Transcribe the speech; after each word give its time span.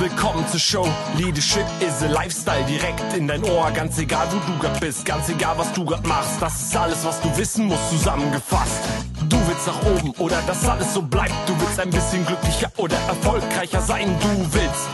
Willkommen 0.00 0.48
zur 0.48 0.60
Show. 0.60 0.88
Leadership 1.18 1.66
is 1.80 2.02
a 2.02 2.06
Lifestyle 2.06 2.64
direkt 2.64 3.14
in 3.14 3.28
dein 3.28 3.44
Ohr. 3.44 3.70
Ganz 3.70 3.98
egal, 3.98 4.26
wo 4.30 4.38
du 4.50 4.58
grad 4.58 4.80
bist, 4.80 5.04
ganz 5.04 5.28
egal, 5.28 5.58
was 5.58 5.70
du 5.74 5.84
grad 5.84 6.06
machst. 6.06 6.40
Das 6.40 6.58
ist 6.58 6.74
alles, 6.74 7.04
was 7.04 7.20
du 7.20 7.36
wissen 7.36 7.66
musst, 7.66 7.90
zusammengefasst. 7.90 8.80
Du 9.28 9.36
willst 9.46 9.66
nach 9.66 9.82
oben 9.82 10.12
oder 10.12 10.40
dass 10.46 10.66
alles 10.66 10.94
so 10.94 11.02
bleibt. 11.02 11.34
Du 11.46 11.60
willst 11.60 11.78
ein 11.78 11.90
bisschen 11.90 12.24
glücklicher 12.24 12.72
oder 12.78 12.96
erfolgreicher 13.08 13.82
sein. 13.82 14.16
Du 14.20 14.28
willst, 14.54 14.88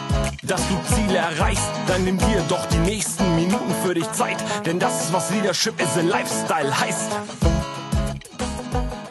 dass 0.47 0.63
du 0.69 0.95
Ziele 0.95 1.19
erreichst. 1.19 1.69
Dann 1.89 2.05
nimm 2.05 2.19
dir 2.19 2.43
doch 2.49 2.65
die 2.67 2.79
nächsten 2.79 3.35
Minuten 3.35 3.73
für 3.85 3.95
dich 3.95 4.11
Zeit. 4.13 4.37
Denn 4.65 4.79
das 4.79 5.05
ist, 5.05 5.13
was 5.13 5.31
Leadership 5.31 5.81
is 5.81 5.97
a 5.97 6.03
Lifestyle 6.03 6.79
heißt. 6.79 7.13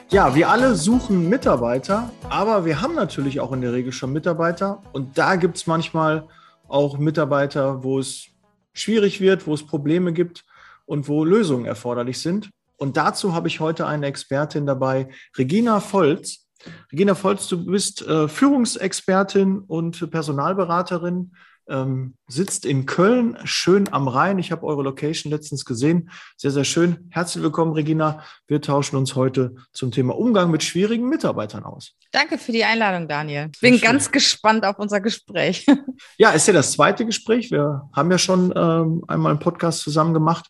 Ja, 0.10 0.34
wir 0.34 0.50
alle 0.50 0.76
suchen 0.76 1.28
Mitarbeiter, 1.28 2.10
aber 2.30 2.64
wir 2.64 2.82
haben 2.82 2.96
natürlich 2.96 3.42
auch 3.42 3.52
in 3.52 3.62
der 3.62 3.74
Regel 3.74 3.92
schon 3.92 4.14
Mitarbeiter. 4.14 4.82
Und 4.94 5.18
da 5.18 5.36
gibt 5.36 5.58
es 5.58 5.68
manchmal 5.68 6.28
auch 6.68 6.98
Mitarbeiter, 6.98 7.84
wo 7.84 8.00
es 8.00 8.28
schwierig 8.74 9.20
wird, 9.20 9.46
wo 9.46 9.54
es 9.54 9.66
Probleme 9.66 10.14
gibt 10.14 10.46
und 10.86 11.10
wo 11.10 11.26
Lösungen 11.26 11.66
erforderlich 11.66 12.20
sind. 12.22 12.50
Und 12.78 12.98
dazu 12.98 13.34
habe 13.34 13.48
ich 13.48 13.60
heute 13.60 13.88
eine 13.88 14.06
Expertin 14.06 14.66
dabei, 14.66 15.10
Regina 15.38 15.80
Volz. 15.80 16.45
Regina 16.92 17.16
Volz, 17.16 17.48
du 17.48 17.66
bist 17.66 18.02
äh, 18.02 18.28
Führungsexpertin 18.28 19.60
und 19.60 20.10
Personalberaterin 20.12 21.32
ähm, 21.68 22.16
sitzt 22.28 22.66
in 22.66 22.86
Köln, 22.86 23.38
schön 23.44 23.92
am 23.92 24.08
Rhein. 24.08 24.40
Ich 24.40 24.52
habe 24.52 24.66
eure 24.66 24.84
Location 24.84 25.32
letztens 25.32 25.66
gesehen. 25.66 26.10
Sehr, 26.38 26.52
sehr 26.52 26.64
schön. 26.64 27.08
Herzlich 27.10 27.44
willkommen, 27.44 27.74
Regina. 27.74 28.24
Wir 28.48 28.62
tauschen 28.62 28.98
uns 28.98 29.16
heute 29.16 29.56
zum 29.74 29.92
Thema 29.92 30.16
Umgang 30.16 30.52
mit 30.52 30.64
schwierigen 30.64 31.08
Mitarbeitern 31.10 31.64
aus. 31.64 31.94
Danke 32.12 32.38
für 32.38 32.52
die 32.52 32.64
Einladung, 32.64 33.08
Daniel. 33.08 33.52
Bin 33.62 33.80
ganz 33.82 34.12
gespannt 34.12 34.66
auf 34.66 34.80
unser 34.80 35.02
Gespräch. 35.02 35.66
Ja, 36.18 36.32
ist 36.32 36.48
ja 36.48 36.54
das 36.54 36.74
zweite 36.74 37.06
Gespräch. 37.06 37.52
Wir 37.52 37.90
haben 37.94 38.12
ja 38.12 38.18
schon 38.18 38.54
ähm, 38.56 39.04
einmal 39.08 39.32
einen 39.32 39.40
Podcast 39.40 39.82
zusammen 39.82 40.14
gemacht. 40.14 40.46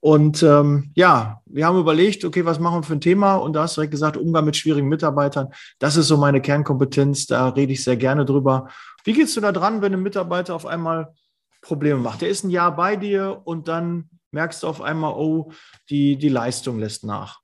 Und 0.00 0.42
ähm, 0.42 0.92
ja, 0.94 1.40
wir 1.46 1.66
haben 1.66 1.78
überlegt, 1.78 2.24
okay, 2.24 2.44
was 2.44 2.58
machen 2.58 2.80
wir 2.80 2.82
für 2.84 2.92
ein 2.94 3.00
Thema? 3.00 3.36
Und 3.36 3.54
da 3.54 3.62
hast 3.62 3.76
du 3.76 3.80
direkt 3.80 3.92
gesagt, 3.92 4.16
Umgang 4.16 4.44
mit 4.44 4.56
schwierigen 4.56 4.88
Mitarbeitern. 4.88 5.48
Das 5.78 5.96
ist 5.96 6.08
so 6.08 6.16
meine 6.16 6.40
Kernkompetenz. 6.40 7.26
Da 7.26 7.48
rede 7.50 7.72
ich 7.72 7.84
sehr 7.84 7.96
gerne 7.96 8.24
drüber. 8.24 8.68
Wie 9.08 9.14
gehst 9.14 9.34
du 9.38 9.40
da 9.40 9.52
dran, 9.52 9.80
wenn 9.80 9.94
ein 9.94 10.02
Mitarbeiter 10.02 10.54
auf 10.54 10.66
einmal 10.66 11.14
Probleme 11.62 11.98
macht? 11.98 12.20
Der 12.20 12.28
ist 12.28 12.44
ein 12.44 12.50
Jahr 12.50 12.76
bei 12.76 12.94
dir 12.94 13.40
und 13.44 13.66
dann 13.66 14.10
merkst 14.32 14.62
du 14.62 14.66
auf 14.66 14.82
einmal, 14.82 15.14
oh, 15.14 15.50
die, 15.88 16.18
die 16.18 16.28
Leistung 16.28 16.78
lässt 16.78 17.04
nach. 17.04 17.40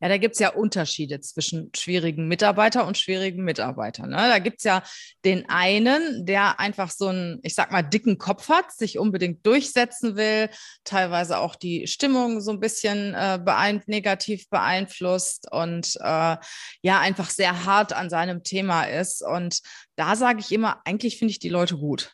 Ja, 0.00 0.08
da 0.08 0.18
gibt 0.18 0.34
es 0.34 0.40
ja 0.40 0.50
Unterschiede 0.50 1.20
zwischen 1.20 1.70
schwierigen 1.74 2.28
Mitarbeiter 2.28 2.86
und 2.86 2.98
schwierigen 2.98 3.44
Mitarbeitern. 3.44 4.10
Ne? 4.10 4.16
Da 4.16 4.38
gibt 4.38 4.58
es 4.58 4.64
ja 4.64 4.82
den 5.24 5.48
einen, 5.48 6.26
der 6.26 6.60
einfach 6.60 6.90
so 6.90 7.08
einen, 7.08 7.40
ich 7.42 7.54
sag 7.54 7.72
mal, 7.72 7.82
dicken 7.82 8.18
Kopf 8.18 8.50
hat, 8.50 8.72
sich 8.72 8.98
unbedingt 8.98 9.46
durchsetzen 9.46 10.16
will, 10.16 10.50
teilweise 10.84 11.38
auch 11.38 11.56
die 11.56 11.86
Stimmung 11.86 12.42
so 12.42 12.50
ein 12.50 12.60
bisschen 12.60 13.14
äh, 13.14 13.40
beein 13.42 13.82
negativ 13.86 14.50
beeinflusst 14.50 15.50
und 15.50 15.96
äh, 16.00 16.36
ja, 16.82 17.00
einfach 17.00 17.30
sehr 17.30 17.64
hart 17.64 17.94
an 17.94 18.10
seinem 18.10 18.42
Thema 18.42 18.84
ist. 18.84 19.22
Und 19.22 19.60
da 19.96 20.14
sage 20.14 20.40
ich 20.40 20.52
immer, 20.52 20.82
eigentlich 20.84 21.18
finde 21.18 21.32
ich 21.32 21.38
die 21.38 21.48
Leute 21.48 21.78
gut. 21.78 22.12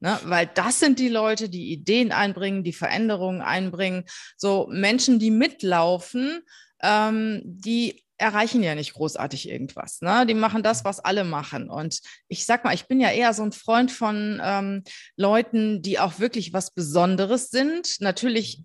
Ne, 0.00 0.16
weil 0.22 0.48
das 0.54 0.78
sind 0.78 1.00
die 1.00 1.08
Leute, 1.08 1.48
die 1.48 1.72
Ideen 1.72 2.12
einbringen, 2.12 2.62
die 2.62 2.72
Veränderungen 2.72 3.42
einbringen. 3.42 4.04
So 4.36 4.68
Menschen, 4.70 5.18
die 5.18 5.32
mitlaufen, 5.32 6.44
ähm, 6.82 7.42
die 7.44 8.04
erreichen 8.18 8.62
ja 8.62 8.74
nicht 8.74 8.94
großartig 8.94 9.48
irgendwas. 9.48 10.00
Ne? 10.00 10.26
Die 10.26 10.34
machen 10.34 10.62
das, 10.62 10.84
was 10.84 11.00
alle 11.00 11.24
machen. 11.24 11.70
Und 11.70 12.00
ich 12.26 12.44
sag 12.44 12.64
mal, 12.64 12.74
ich 12.74 12.88
bin 12.88 13.00
ja 13.00 13.10
eher 13.10 13.32
so 13.32 13.44
ein 13.44 13.52
Freund 13.52 13.92
von 13.92 14.40
ähm, 14.42 14.82
Leuten, 15.16 15.82
die 15.82 16.00
auch 16.00 16.18
wirklich 16.18 16.52
was 16.52 16.72
Besonderes 16.72 17.50
sind. 17.50 18.00
Natürlich 18.00 18.64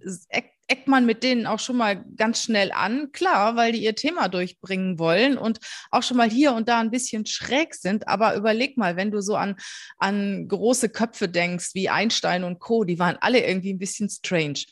eckt 0.68 0.88
man 0.88 1.06
mit 1.06 1.24
denen 1.24 1.46
auch 1.46 1.60
schon 1.60 1.78
mal 1.78 2.04
ganz 2.16 2.44
schnell 2.44 2.72
an, 2.72 3.12
klar, 3.12 3.56
weil 3.56 3.74
die 3.74 3.84
ihr 3.84 3.96
Thema 3.96 4.30
durchbringen 4.30 4.98
wollen 4.98 5.38
und 5.38 5.60
auch 5.92 6.04
schon 6.04 6.18
mal 6.18 6.30
hier 6.30 6.54
und 6.54 6.70
da 6.70 6.80
ein 6.80 6.92
bisschen 6.92 7.26
schräg 7.26 7.76
sind. 7.76 8.08
Aber 8.08 8.36
überleg 8.36 8.78
mal, 8.78 8.96
wenn 8.96 9.12
du 9.12 9.22
so 9.22 9.36
an, 9.36 9.56
an 9.98 10.48
große 10.48 10.90
Köpfe 10.90 11.28
denkst, 11.28 11.72
wie 11.74 11.90
Einstein 11.90 12.44
und 12.44 12.60
Co., 12.60 12.86
die 12.86 13.00
waren 13.00 13.18
alle 13.20 13.46
irgendwie 13.46 13.74
ein 13.74 13.80
bisschen 13.80 14.10
strange. 14.10 14.64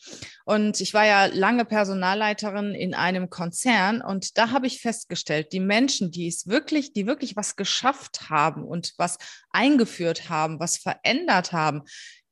Und 0.46 0.82
ich 0.82 0.94
war 0.94 1.06
ja 1.06 1.26
lange 1.26 1.66
Personalleiterin 1.66 2.74
in 2.74 2.94
einem 2.94 3.30
Konzern 3.30 4.02
und 4.02 4.38
da 4.38 4.52
habe 4.52 4.68
ich 4.68 4.82
festgestellt, 4.82 5.52
die 5.52 5.60
Menschen, 5.60 6.12
die 6.12 6.28
es 6.28 6.48
wirklich, 6.48 6.94
die 6.94 7.06
wirklich 7.06 7.36
was 7.36 7.56
geschafft 7.56 8.30
haben 8.30 8.64
und 8.64 8.94
was 8.98 9.18
eingeführt 9.52 10.30
haben, 10.30 10.60
was 10.60 10.78
verändert 10.78 11.52
haben, 11.52 11.84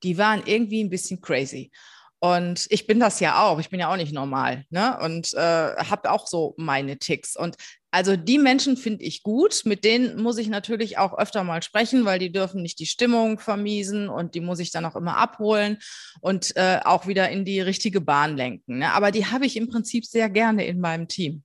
die 0.04 0.18
waren 0.18 0.44
irgendwie 0.46 0.84
ein 0.84 0.90
bisschen 0.90 1.22
crazy. 1.22 1.72
Und 2.20 2.68
ich 2.70 2.86
bin 2.86 3.00
das 3.00 3.20
ja 3.22 3.44
auch. 3.44 3.60
Ich 3.60 3.70
bin 3.70 3.80
ja 3.80 3.92
auch 3.92 3.96
nicht 3.96 4.14
normal. 4.14 4.66
Ne? 4.70 4.98
Und 5.02 5.34
äh, 5.34 5.38
habe 5.38 6.12
auch 6.12 6.28
so 6.28 6.54
meine 6.58 6.98
Ticks. 6.98 7.38
Und 7.38 7.56
also 7.92 8.16
die 8.18 8.38
Menschen 8.38 8.76
finde 8.78 9.06
ich 9.06 9.24
gut. 9.24 9.62
Mit 9.64 9.84
denen 9.84 10.22
muss 10.22 10.38
ich 10.38 10.50
natürlich 10.50 10.98
auch 10.98 11.18
öfter 11.18 11.44
mal 11.44 11.64
sprechen, 11.64 12.06
weil 12.06 12.20
die 12.20 12.32
dürfen 12.32 12.62
nicht 12.62 12.80
die 12.80 12.86
Stimmung 12.86 13.40
vermiesen 13.40 14.10
und 14.10 14.36
die 14.36 14.42
muss 14.42 14.60
ich 14.60 14.72
dann 14.72 14.86
auch 14.86 14.96
immer 14.96 15.18
abholen 15.18 15.78
und 16.20 16.56
äh, 16.56 16.80
auch 16.84 17.08
wieder 17.08 17.30
in 17.30 17.46
die 17.46 17.62
richtige 17.62 18.02
Bahn 18.02 18.36
lenken. 18.36 18.80
Ne? 18.80 18.92
Aber 18.92 19.12
die 19.12 19.26
habe 19.26 19.46
ich 19.46 19.56
im 19.56 19.70
Prinzip 19.70 20.06
sehr 20.06 20.30
gerne 20.30 20.66
in 20.66 20.80
meinem 20.80 21.08
Team. 21.08 21.44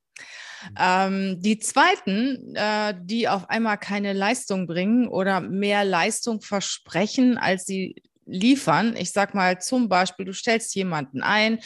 Ähm, 0.79 1.41
die 1.41 1.59
zweiten, 1.59 2.55
äh, 2.57 2.95
die 3.01 3.29
auf 3.29 3.49
einmal 3.49 3.79
keine 3.79 4.13
Leistung 4.13 4.67
bringen 4.67 5.09
oder 5.09 5.41
mehr 5.41 5.85
Leistung 5.85 6.41
versprechen, 6.41 7.39
als 7.39 7.67
sie 7.67 8.03
liefern. 8.27 8.97
Ich 8.97 9.13
sag 9.13 9.35
mal 9.35 9.61
zum 9.61 9.89
Beispiel, 9.89 10.27
du 10.27 10.33
stellst 10.33 10.75
jemanden 10.75 11.23
ein, 11.23 11.61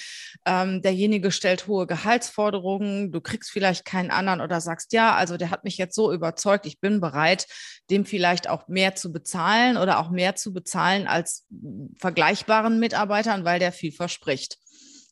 ähm, 0.45 0.83
derjenige 0.83 1.31
stellt 1.31 1.67
hohe 1.67 1.87
Gehaltsforderungen, 1.87 3.13
du 3.13 3.21
kriegst 3.21 3.51
vielleicht 3.51 3.85
keinen 3.85 4.11
anderen 4.11 4.41
oder 4.41 4.61
sagst, 4.61 4.93
ja, 4.93 5.15
also 5.15 5.37
der 5.37 5.51
hat 5.51 5.65
mich 5.65 5.79
jetzt 5.79 5.95
so 5.95 6.13
überzeugt, 6.13 6.67
ich 6.67 6.81
bin 6.81 7.01
bereit, 7.01 7.47
dem 7.91 8.05
vielleicht 8.05 8.49
auch 8.49 8.69
mehr 8.69 8.95
zu 8.95 9.13
bezahlen 9.13 9.77
oder 9.77 9.99
auch 9.99 10.11
mehr 10.11 10.37
zu 10.37 10.53
bezahlen 10.53 11.07
als 11.07 11.47
vergleichbaren 11.99 12.79
Mitarbeitern, 12.79 13.45
weil 13.45 13.59
der 13.59 13.73
viel 13.73 13.93
verspricht. 13.93 14.59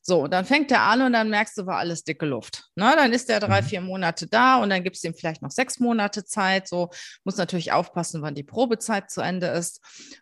So, 0.09 0.29
dann 0.29 0.45
fängt 0.45 0.71
er 0.71 0.83
an 0.83 1.03
und 1.03 1.15
dann 1.15 1.31
merkst 1.31 1.59
du, 1.59 1.67
war 1.67 1.79
alles 1.79 2.05
dicke 2.05 2.27
Luft. 2.27 2.71
Ne? 2.77 2.93
Dann 2.95 3.13
ist 3.13 3.29
er 3.29 3.41
drei, 3.41 3.61
mhm. 3.61 3.67
vier 3.67 3.81
Monate 3.81 4.29
da 4.29 4.63
und 4.63 4.71
dann 4.71 4.85
gibst 4.85 5.03
du 5.03 5.09
ihm 5.09 5.15
vielleicht 5.15 5.43
noch 5.43 5.51
sechs 5.51 5.81
Monate 5.81 6.25
Zeit. 6.25 6.69
So, 6.69 6.91
muss 7.25 7.39
natürlich 7.39 7.73
aufpassen, 7.73 8.23
wann 8.23 8.37
die 8.37 8.45
Probezeit 8.45 9.11
zu 9.11 9.21
Ende 9.21 9.49
ist 9.49 9.81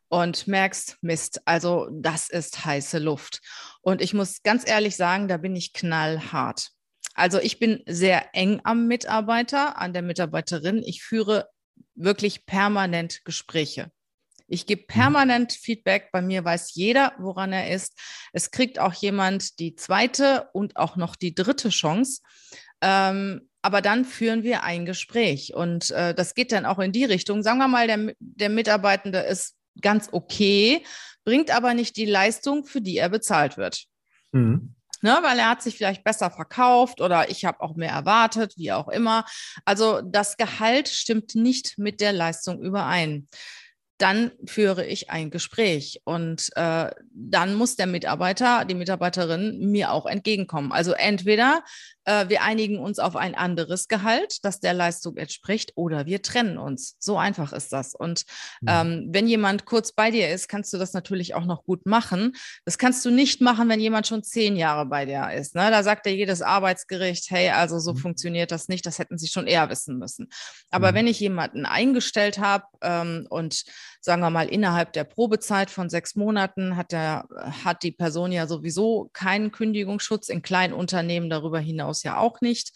und 0.08 0.48
merkst, 0.48 0.96
Mist, 1.02 1.42
also 1.44 1.86
das 1.92 2.30
ist 2.30 2.64
heiße 2.64 2.98
Luft. 2.98 3.42
Und 3.82 4.00
ich 4.00 4.14
muss 4.14 4.42
ganz 4.42 4.66
ehrlich 4.66 4.96
sagen, 4.96 5.28
da 5.28 5.36
bin 5.36 5.54
ich 5.54 5.74
knallhart. 5.74 6.70
Also 7.12 7.38
ich 7.38 7.58
bin 7.58 7.82
sehr 7.84 8.34
eng 8.34 8.62
am 8.64 8.86
Mitarbeiter, 8.86 9.76
an 9.76 9.92
der 9.92 10.00
Mitarbeiterin. 10.00 10.82
Ich 10.82 11.02
führe 11.02 11.50
wirklich 11.94 12.46
permanent 12.46 13.22
Gespräche. 13.26 13.90
Ich 14.46 14.66
gebe 14.66 14.82
mhm. 14.82 14.86
permanent 14.86 15.52
Feedback. 15.52 16.10
Bei 16.12 16.22
mir 16.22 16.44
weiß 16.44 16.74
jeder, 16.74 17.12
woran 17.18 17.52
er 17.52 17.70
ist. 17.70 17.98
Es 18.32 18.50
kriegt 18.50 18.78
auch 18.78 18.94
jemand 18.94 19.58
die 19.58 19.74
zweite 19.74 20.48
und 20.52 20.76
auch 20.76 20.96
noch 20.96 21.16
die 21.16 21.34
dritte 21.34 21.70
Chance. 21.70 22.20
Ähm, 22.80 23.48
aber 23.62 23.80
dann 23.80 24.04
führen 24.04 24.42
wir 24.42 24.62
ein 24.62 24.84
Gespräch 24.84 25.54
und 25.54 25.90
äh, 25.90 26.14
das 26.14 26.34
geht 26.34 26.52
dann 26.52 26.66
auch 26.66 26.78
in 26.78 26.92
die 26.92 27.06
Richtung. 27.06 27.42
Sagen 27.42 27.58
wir 27.58 27.68
mal, 27.68 27.86
der, 27.86 28.12
der 28.18 28.50
Mitarbeitende 28.50 29.20
ist 29.20 29.56
ganz 29.80 30.10
okay, 30.12 30.84
bringt 31.24 31.50
aber 31.50 31.72
nicht 31.72 31.96
die 31.96 32.04
Leistung, 32.04 32.66
für 32.66 32.82
die 32.82 32.98
er 32.98 33.08
bezahlt 33.08 33.56
wird. 33.56 33.84
Mhm. 34.32 34.74
Ne, 35.00 35.18
weil 35.22 35.38
er 35.38 35.50
hat 35.50 35.62
sich 35.62 35.76
vielleicht 35.76 36.02
besser 36.02 36.30
verkauft 36.30 37.02
oder 37.02 37.30
ich 37.30 37.44
habe 37.44 37.60
auch 37.60 37.76
mehr 37.76 37.90
erwartet, 37.90 38.54
wie 38.56 38.72
auch 38.72 38.88
immer. 38.88 39.26
Also 39.66 40.00
das 40.00 40.38
Gehalt 40.38 40.88
stimmt 40.88 41.34
nicht 41.34 41.76
mit 41.76 42.00
der 42.00 42.12
Leistung 42.12 42.62
überein 42.62 43.28
dann 43.98 44.32
führe 44.44 44.84
ich 44.84 45.10
ein 45.10 45.30
Gespräch 45.30 46.00
und 46.04 46.50
äh, 46.56 46.90
dann 47.12 47.54
muss 47.54 47.76
der 47.76 47.86
Mitarbeiter, 47.86 48.64
die 48.64 48.74
Mitarbeiterin 48.74 49.70
mir 49.70 49.92
auch 49.92 50.06
entgegenkommen. 50.06 50.72
Also 50.72 50.92
entweder 50.92 51.62
äh, 52.04 52.28
wir 52.28 52.42
einigen 52.42 52.78
uns 52.78 52.98
auf 52.98 53.16
ein 53.16 53.34
anderes 53.34 53.88
Gehalt, 53.88 54.44
das 54.44 54.60
der 54.60 54.74
Leistung 54.74 55.16
entspricht, 55.16 55.72
oder 55.76 56.06
wir 56.06 56.22
trennen 56.22 56.58
uns. 56.58 56.96
So 56.98 57.16
einfach 57.18 57.52
ist 57.52 57.72
das. 57.72 57.94
Und 57.94 58.24
mhm. 58.60 58.68
ähm, 58.68 59.08
wenn 59.10 59.28
jemand 59.28 59.64
kurz 59.64 59.92
bei 59.92 60.10
dir 60.10 60.28
ist, 60.28 60.48
kannst 60.48 60.72
du 60.72 60.78
das 60.78 60.92
natürlich 60.92 61.34
auch 61.34 61.44
noch 61.44 61.64
gut 61.64 61.86
machen. 61.86 62.32
Das 62.64 62.78
kannst 62.78 63.04
du 63.04 63.10
nicht 63.10 63.40
machen, 63.40 63.68
wenn 63.68 63.80
jemand 63.80 64.06
schon 64.06 64.22
zehn 64.22 64.56
Jahre 64.56 64.86
bei 64.86 65.06
dir 65.06 65.30
ist. 65.32 65.54
Ne? 65.54 65.70
Da 65.70 65.82
sagt 65.82 66.06
ja 66.06 66.12
jedes 66.12 66.42
Arbeitsgericht, 66.42 67.30
hey, 67.30 67.50
also 67.50 67.78
so 67.78 67.92
mhm. 67.92 67.98
funktioniert 67.98 68.50
das 68.50 68.68
nicht, 68.68 68.84
das 68.86 68.98
hätten 68.98 69.18
sie 69.18 69.28
schon 69.28 69.46
eher 69.46 69.70
wissen 69.70 69.98
müssen. 69.98 70.28
Aber 70.70 70.90
mhm. 70.90 70.96
wenn 70.96 71.06
ich 71.06 71.20
jemanden 71.20 71.64
eingestellt 71.64 72.38
habe 72.38 72.64
ähm, 72.82 73.26
und 73.30 73.64
sagen 74.00 74.22
wir 74.22 74.30
mal, 74.30 74.48
innerhalb 74.48 74.92
der 74.92 75.04
Probezeit 75.04 75.70
von 75.70 75.88
sechs 75.88 76.14
Monaten 76.14 76.76
hat, 76.76 76.92
der, 76.92 77.26
hat 77.64 77.82
die 77.82 77.92
Person 77.92 78.32
ja 78.32 78.46
sowieso 78.46 79.10
keinen 79.12 79.52
Kündigungsschutz, 79.52 80.28
in 80.28 80.42
kleinen 80.42 80.72
Unternehmen 80.72 81.30
darüber 81.30 81.58
hinaus 81.58 82.02
ja 82.02 82.18
auch 82.18 82.40
nicht. 82.40 82.72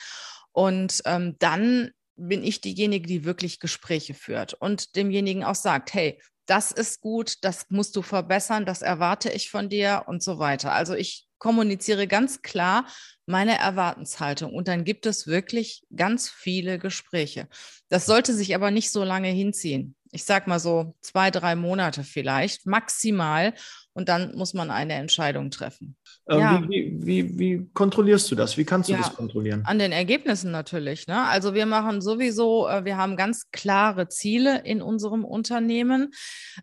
Und 0.53 1.03
ähm, 1.05 1.37
dann 1.39 1.91
bin 2.17 2.43
ich 2.43 2.61
diejenige, 2.61 3.07
die 3.07 3.25
wirklich 3.25 3.61
Gespräche 3.61 4.15
führt 4.15 4.55
und 4.55 4.97
demjenigen 4.97 5.45
auch 5.45 5.55
sagt, 5.55 5.95
hey, 5.95 6.21
das 6.47 6.73
ist 6.73 7.01
gut, 7.01 7.35
das 7.43 7.67
musst 7.69 7.95
du 7.95 8.03
verbessern, 8.03 8.65
das 8.65 8.83
erwarte 8.83 9.31
ich 9.31 9.51
von 9.51 9.69
dir 9.69 10.05
und 10.07 10.23
so 10.23 10.39
weiter. 10.39 10.73
Also 10.73 10.95
ich 10.95 11.29
kommuniziere 11.39 12.07
ganz 12.07 12.43
klar 12.43 12.87
meine 13.27 13.59
Erwartenshaltung 13.59 14.55
und 14.55 14.67
dann 14.67 14.85
gibt 14.85 15.07
es 15.07 15.27
wirklich 15.27 15.83
ganz 15.95 16.29
viele 16.29 16.79
Gespräche. 16.79 17.49
Das 17.89 18.07
sollte 18.07 18.35
sich 18.35 18.55
aber 18.55 18.71
nicht 18.71 18.91
so 18.91 19.05
lange 19.05 19.29
hinziehen. 19.29 19.95
Ich 20.13 20.25
sage 20.25 20.49
mal 20.49 20.61
so 20.61 20.95
zwei, 21.01 21.31
drei 21.31 21.55
Monate 21.55 22.05
vielleicht, 22.05 22.67
maximal 22.67 23.55
und 23.99 24.09
dann 24.09 24.37
muss 24.37 24.55
man 24.55 24.71
eine 24.71 24.93
Entscheidung 24.95 25.51
treffen. 25.51 25.97
Ähm, 26.29 26.39
ja. 26.39 26.63
wie, 26.69 26.97
wie, 27.01 27.39
wie, 27.39 27.71
kontrollierst 27.75 28.31
du 28.31 28.37
das? 28.37 28.57
Wie 28.57 28.65
kannst 28.65 28.89
du 28.89 28.93
ja, 28.93 29.01
das 29.01 29.13
kontrollieren? 29.13 29.63
An 29.65 29.81
den 29.81 29.91
Ergebnissen 29.91 30.53
natürlich. 30.53 31.09
Ne? 31.09 31.27
Also 31.27 31.53
wir 31.53 31.67
machen 31.67 32.01
sowieso, 32.01 32.69
äh, 32.69 32.85
wir 32.85 32.97
haben 32.97 33.17
ganz 33.17 33.51
klare 33.51 34.07
Ziele 34.09 34.61
in 34.65 34.83
unserem 34.83 35.25
Unternehmen. 35.25 36.13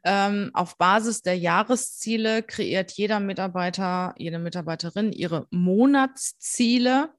Ähm, 0.05 0.51
auf 0.53 0.77
Basis 0.77 1.23
der 1.23 1.37
Jahresziele 1.37 2.41
kreiert 2.41 2.93
jeder 2.93 3.19
Mitarbeiter, 3.19 4.13
jede 4.17 4.39
Mitarbeiterin 4.39 5.11
ihre 5.11 5.45
Monatsziele, 5.51 7.09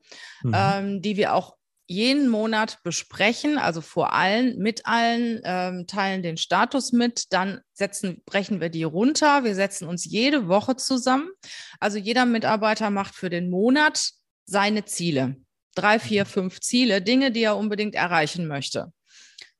mhm. 0.43 0.52
ähm, 0.55 1.02
die 1.02 1.19
wir 1.19 1.34
auch 1.34 1.56
jeden 1.88 2.29
Monat 2.29 2.83
besprechen, 2.83 3.59
also 3.59 3.81
vor 3.81 4.12
allen, 4.12 4.59
mit 4.59 4.87
allen, 4.87 5.41
ähm, 5.44 5.87
teilen 5.87 6.23
den 6.23 6.37
Status 6.37 6.93
mit, 6.93 7.33
dann 7.33 7.61
setzen, 7.73 8.23
brechen 8.27 8.61
wir 8.61 8.71
die 8.71 8.83
runter. 8.83 9.44
Wir 9.44 9.55
setzen 9.55 9.87
uns 9.87 10.05
jede 10.05 10.49
Woche 10.49 10.77
zusammen. 10.77 11.31
Also 11.79 11.99
jeder 11.99 12.27
Mitarbeiter 12.27 12.91
macht 12.91 13.15
für 13.15 13.31
den 13.31 13.50
Monat 13.50 14.11
seine 14.47 14.85
Ziele. 14.85 15.37
Drei, 15.75 15.99
vier, 15.99 16.25
mhm. 16.25 16.29
fünf 16.29 16.61
Ziele, 16.61 17.03
Dinge, 17.03 17.31
die 17.31 17.43
er 17.43 17.56
unbedingt 17.56 17.94
erreichen 17.94 18.49
möchte. 18.49 18.93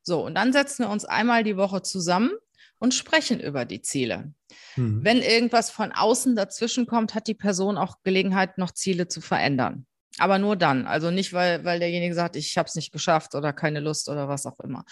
So, 0.03 0.25
und 0.25 0.35
dann 0.35 0.53
setzen 0.53 0.85
wir 0.85 0.91
uns 0.91 1.05
einmal 1.05 1.45
die 1.45 1.57
Woche 1.57 1.83
zusammen 1.83 2.33
und 2.79 2.95
sprechen 2.95 3.41
über 3.41 3.65
die 3.65 3.83
Ziele. 3.83 4.33
Mhm. 4.77 5.05
Wenn 5.05 5.23
irgendwas 5.23 5.71
von 5.71 5.93
außen 5.93 6.35
dazwischen 6.35 6.87
kommt, 6.87 7.15
hat 7.15 7.29
die 7.29 7.35
Person 7.35 7.79
auch 7.79 8.03
Gelegenheit, 8.03 8.59
noch 8.59 8.73
Ziele 8.73 9.09
zu 9.09 9.21
verändern. 9.21 9.87
Aber 10.19 10.39
nur 10.39 10.57
dann. 10.57 10.87
Also 10.87 11.11
nicht, 11.11 11.33
weil, 11.33 11.65
weil 11.65 11.79
derjenige 11.79 12.15
sagt, 12.15 12.37
ich 12.37 12.57
habe 12.57 12.69
es 12.69 12.75
nicht 12.75 12.93
geschafft 12.93 13.35
oder 13.35 13.53
keine 13.53 13.81
Lust 13.81 14.09
oder 14.09 14.29
was 14.29 14.47
auch 14.47 14.59
immer. 14.61 14.85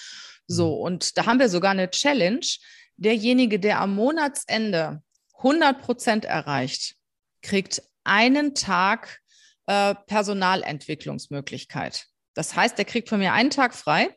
So, 0.47 0.77
mhm. 0.77 0.83
und 0.83 1.17
da 1.17 1.27
haben 1.27 1.39
wir 1.39 1.49
sogar 1.49 1.71
eine 1.71 1.91
Challenge. 1.91 2.47
Derjenige, 2.97 3.59
der 3.59 3.81
am 3.81 3.95
Monatsende 3.95 5.03
100 5.39 5.81
Prozent 5.81 6.25
erreicht, 6.25 6.97
kriegt 7.43 7.83
einen 8.05 8.55
Tag 8.55 9.21
äh, 9.67 9.95
Personalentwicklungsmöglichkeit. 10.07 12.07
Das 12.35 12.55
heißt, 12.55 12.79
der 12.79 12.85
kriegt 12.85 13.09
von 13.09 13.19
mir 13.19 13.33
einen 13.33 13.51
Tag 13.51 13.75
frei 13.75 14.17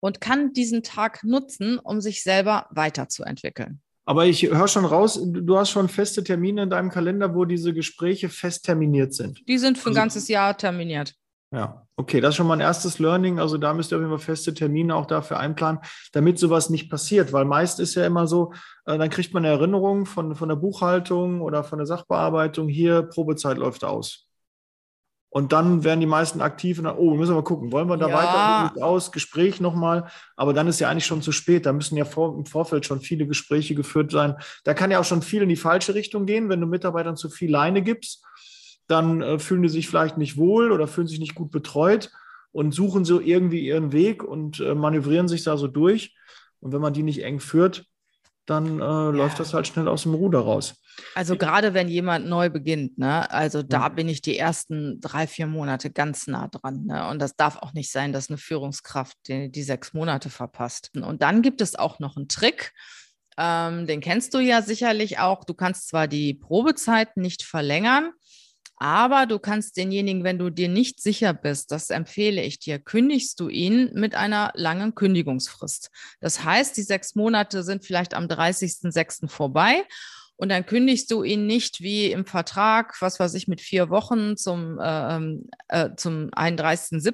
und 0.00 0.20
kann 0.20 0.52
diesen 0.52 0.82
Tag 0.82 1.24
nutzen, 1.24 1.78
um 1.78 2.00
sich 2.00 2.22
selber 2.22 2.66
weiterzuentwickeln. 2.70 3.82
Aber 4.10 4.26
ich 4.26 4.42
höre 4.42 4.66
schon 4.66 4.86
raus, 4.86 5.20
du 5.24 5.56
hast 5.56 5.70
schon 5.70 5.88
feste 5.88 6.24
Termine 6.24 6.64
in 6.64 6.70
deinem 6.70 6.90
Kalender, 6.90 7.32
wo 7.32 7.44
diese 7.44 7.72
Gespräche 7.72 8.28
fest 8.28 8.64
terminiert 8.64 9.14
sind. 9.14 9.40
Die 9.46 9.56
sind 9.56 9.78
für 9.78 9.90
ein 9.90 9.92
also, 9.92 10.00
ganzes 10.00 10.26
Jahr 10.26 10.56
terminiert. 10.56 11.14
Ja, 11.54 11.86
okay, 11.94 12.20
das 12.20 12.30
ist 12.30 12.34
schon 12.34 12.48
mal 12.48 12.54
ein 12.54 12.60
erstes 12.60 12.98
Learning. 12.98 13.38
Also 13.38 13.56
da 13.56 13.72
müsst 13.72 13.92
ihr 13.92 13.98
auf 13.98 14.02
jeden 14.02 14.10
Fall 14.10 14.18
feste 14.18 14.52
Termine 14.52 14.96
auch 14.96 15.06
dafür 15.06 15.38
einplanen, 15.38 15.80
damit 16.10 16.40
sowas 16.40 16.70
nicht 16.70 16.90
passiert. 16.90 17.32
Weil 17.32 17.44
meist 17.44 17.78
ist 17.78 17.94
ja 17.94 18.04
immer 18.04 18.26
so, 18.26 18.52
äh, 18.84 18.98
dann 18.98 19.10
kriegt 19.10 19.32
man 19.32 19.44
eine 19.44 19.54
Erinnerung 19.54 20.06
von, 20.06 20.34
von 20.34 20.48
der 20.48 20.56
Buchhaltung 20.56 21.40
oder 21.40 21.62
von 21.62 21.78
der 21.78 21.86
Sachbearbeitung, 21.86 22.66
hier 22.68 23.02
Probezeit 23.02 23.58
läuft 23.58 23.84
aus. 23.84 24.26
Und 25.32 25.52
dann 25.52 25.84
werden 25.84 26.00
die 26.00 26.06
meisten 26.06 26.40
aktiv 26.40 26.78
und 26.78 26.84
dann, 26.84 26.96
oh, 26.96 27.14
müssen 27.14 27.30
wir 27.30 27.36
mal 27.36 27.44
gucken, 27.44 27.70
wollen 27.70 27.88
wir 27.88 27.96
da 27.96 28.08
ja. 28.08 28.70
weiter 28.74 28.84
aus, 28.84 29.12
Gespräch 29.12 29.60
nochmal. 29.60 30.08
Aber 30.34 30.52
dann 30.52 30.66
ist 30.66 30.80
ja 30.80 30.90
eigentlich 30.90 31.06
schon 31.06 31.22
zu 31.22 31.30
spät. 31.30 31.66
Da 31.66 31.72
müssen 31.72 31.96
ja 31.96 32.04
vor, 32.04 32.36
im 32.36 32.46
Vorfeld 32.46 32.84
schon 32.84 33.00
viele 33.00 33.28
Gespräche 33.28 33.76
geführt 33.76 34.10
sein. 34.10 34.34
Da 34.64 34.74
kann 34.74 34.90
ja 34.90 34.98
auch 34.98 35.04
schon 35.04 35.22
viel 35.22 35.42
in 35.42 35.48
die 35.48 35.56
falsche 35.56 35.94
Richtung 35.94 36.26
gehen, 36.26 36.48
wenn 36.48 36.60
du 36.60 36.66
Mitarbeitern 36.66 37.16
zu 37.16 37.30
viel 37.30 37.48
Leine 37.48 37.82
gibst. 37.82 38.24
Dann 38.88 39.22
äh, 39.22 39.38
fühlen 39.38 39.62
die 39.62 39.68
sich 39.68 39.86
vielleicht 39.86 40.18
nicht 40.18 40.36
wohl 40.36 40.72
oder 40.72 40.88
fühlen 40.88 41.06
sich 41.06 41.20
nicht 41.20 41.36
gut 41.36 41.52
betreut 41.52 42.10
und 42.50 42.74
suchen 42.74 43.04
so 43.04 43.20
irgendwie 43.20 43.64
ihren 43.64 43.92
Weg 43.92 44.24
und 44.24 44.58
äh, 44.58 44.74
manövrieren 44.74 45.28
sich 45.28 45.44
da 45.44 45.56
so 45.56 45.68
durch. 45.68 46.16
Und 46.58 46.72
wenn 46.72 46.80
man 46.80 46.92
die 46.92 47.04
nicht 47.04 47.22
eng 47.22 47.38
führt, 47.38 47.86
dann 48.46 48.80
äh, 48.80 48.82
ja. 48.82 49.10
läuft 49.10 49.38
das 49.38 49.54
halt 49.54 49.66
schnell 49.66 49.88
aus 49.88 50.02
dem 50.02 50.14
Ruder 50.14 50.40
raus. 50.40 50.74
Also 51.14 51.36
gerade 51.36 51.74
wenn 51.74 51.88
jemand 51.88 52.26
neu 52.26 52.50
beginnt, 52.50 52.98
ne, 52.98 53.30
also 53.30 53.62
da 53.62 53.88
mhm. 53.88 53.94
bin 53.94 54.08
ich 54.08 54.22
die 54.22 54.36
ersten 54.36 55.00
drei, 55.00 55.26
vier 55.26 55.46
Monate 55.46 55.90
ganz 55.90 56.26
nah 56.26 56.48
dran. 56.48 56.84
Ne? 56.86 57.08
Und 57.08 57.20
das 57.20 57.36
darf 57.36 57.56
auch 57.56 57.72
nicht 57.72 57.90
sein, 57.90 58.12
dass 58.12 58.28
eine 58.28 58.38
Führungskraft 58.38 59.16
die, 59.28 59.50
die 59.50 59.62
sechs 59.62 59.94
Monate 59.94 60.30
verpasst. 60.30 60.90
Und 60.94 61.22
dann 61.22 61.42
gibt 61.42 61.60
es 61.60 61.76
auch 61.76 61.98
noch 62.00 62.16
einen 62.16 62.28
Trick. 62.28 62.72
Ähm, 63.38 63.86
den 63.86 64.00
kennst 64.00 64.34
du 64.34 64.38
ja 64.38 64.62
sicherlich 64.62 65.18
auch. 65.18 65.44
Du 65.44 65.54
kannst 65.54 65.88
zwar 65.88 66.08
die 66.08 66.34
Probezeit 66.34 67.16
nicht 67.16 67.42
verlängern, 67.42 68.12
aber 68.80 69.26
du 69.26 69.38
kannst 69.38 69.76
denjenigen, 69.76 70.24
wenn 70.24 70.38
du 70.38 70.48
dir 70.48 70.70
nicht 70.70 71.02
sicher 71.02 71.34
bist, 71.34 71.70
das 71.70 71.90
empfehle 71.90 72.42
ich 72.42 72.58
dir, 72.58 72.78
kündigst 72.78 73.38
du 73.38 73.50
ihn 73.50 73.90
mit 73.92 74.14
einer 74.14 74.52
langen 74.54 74.94
Kündigungsfrist. 74.94 75.90
Das 76.20 76.42
heißt, 76.44 76.78
die 76.78 76.82
sechs 76.82 77.14
Monate 77.14 77.62
sind 77.62 77.84
vielleicht 77.84 78.14
am 78.14 78.24
30.06. 78.24 79.28
vorbei 79.28 79.84
und 80.36 80.48
dann 80.48 80.64
kündigst 80.64 81.10
du 81.10 81.22
ihn 81.22 81.46
nicht 81.46 81.82
wie 81.82 82.10
im 82.10 82.24
Vertrag, 82.24 82.96
was 83.02 83.20
weiß 83.20 83.34
ich, 83.34 83.48
mit 83.48 83.60
vier 83.60 83.90
Wochen 83.90 84.38
zum, 84.38 84.78
äh, 84.80 85.36
äh, 85.68 85.90
zum 85.96 86.30
31.07., 86.30 87.12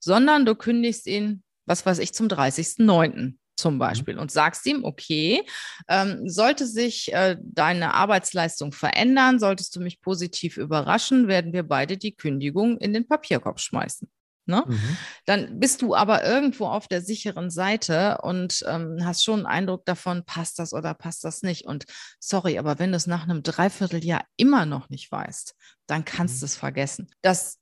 sondern 0.00 0.44
du 0.44 0.54
kündigst 0.54 1.06
ihn, 1.06 1.42
was 1.64 1.86
weiß 1.86 1.98
ich, 2.00 2.12
zum 2.12 2.28
30.09 2.28 3.39
zum 3.60 3.74
mhm. 3.74 3.78
Beispiel 3.78 4.18
und 4.18 4.30
sagst 4.30 4.66
ihm, 4.66 4.84
okay, 4.84 5.44
ähm, 5.88 6.28
sollte 6.28 6.66
sich 6.66 7.12
äh, 7.12 7.36
deine 7.40 7.94
Arbeitsleistung 7.94 8.72
verändern, 8.72 9.38
solltest 9.38 9.76
du 9.76 9.80
mich 9.80 10.00
positiv 10.00 10.56
überraschen, 10.56 11.28
werden 11.28 11.52
wir 11.52 11.62
beide 11.62 11.96
die 11.96 12.16
Kündigung 12.16 12.78
in 12.78 12.92
den 12.92 13.06
Papierkorb 13.06 13.60
schmeißen. 13.60 14.08
Ne? 14.46 14.64
Mhm. 14.66 14.96
Dann 15.26 15.60
bist 15.60 15.80
du 15.80 15.94
aber 15.94 16.24
irgendwo 16.24 16.66
auf 16.66 16.88
der 16.88 17.02
sicheren 17.02 17.50
Seite 17.50 18.18
und 18.22 18.64
ähm, 18.66 18.98
hast 19.04 19.22
schon 19.22 19.40
einen 19.40 19.46
Eindruck 19.46 19.84
davon, 19.84 20.24
passt 20.24 20.58
das 20.58 20.72
oder 20.72 20.92
passt 20.92 21.24
das 21.24 21.42
nicht. 21.42 21.66
Und 21.66 21.84
sorry, 22.18 22.58
aber 22.58 22.78
wenn 22.78 22.90
du 22.90 22.96
es 22.96 23.06
nach 23.06 23.22
einem 23.22 23.42
Dreivierteljahr 23.42 24.24
immer 24.36 24.66
noch 24.66 24.88
nicht 24.90 25.10
weißt, 25.12 25.54
dann 25.86 26.04
kannst 26.04 26.36
mhm. 26.36 26.40
du 26.40 26.46
es 26.46 26.56
vergessen. 26.56 27.10
Das 27.22 27.58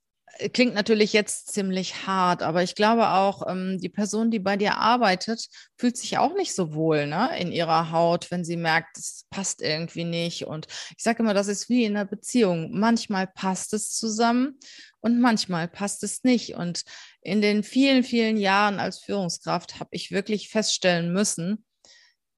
klingt 0.53 0.73
natürlich 0.73 1.13
jetzt 1.13 1.51
ziemlich 1.51 2.07
hart, 2.07 2.43
aber 2.43 2.63
ich 2.63 2.75
glaube 2.75 3.09
auch, 3.09 3.47
ähm, 3.47 3.77
die 3.79 3.89
Person, 3.89 4.31
die 4.31 4.39
bei 4.39 4.57
dir 4.57 4.77
arbeitet, 4.77 5.47
fühlt 5.77 5.97
sich 5.97 6.17
auch 6.17 6.33
nicht 6.33 6.55
so 6.55 6.73
wohl 6.73 7.07
ne, 7.07 7.37
in 7.39 7.51
ihrer 7.51 7.91
Haut, 7.91 8.31
wenn 8.31 8.45
sie 8.45 8.57
merkt, 8.57 8.97
es 8.97 9.25
passt 9.29 9.61
irgendwie 9.61 10.05
nicht. 10.05 10.45
Und 10.45 10.67
ich 10.97 11.03
sage 11.03 11.23
immer, 11.23 11.33
das 11.33 11.47
ist 11.47 11.69
wie 11.69 11.83
in 11.83 11.97
einer 11.97 12.05
Beziehung. 12.05 12.71
Manchmal 12.71 13.27
passt 13.27 13.73
es 13.73 13.91
zusammen 13.91 14.57
und 15.01 15.19
manchmal 15.19 15.67
passt 15.67 16.03
es 16.03 16.23
nicht. 16.23 16.55
Und 16.55 16.83
in 17.21 17.41
den 17.41 17.63
vielen, 17.63 18.03
vielen 18.03 18.37
Jahren 18.37 18.79
als 18.79 18.99
Führungskraft 18.99 19.79
habe 19.79 19.89
ich 19.91 20.11
wirklich 20.11 20.49
feststellen 20.49 21.11
müssen, 21.11 21.65